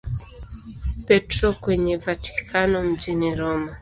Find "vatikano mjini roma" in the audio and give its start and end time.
2.05-3.69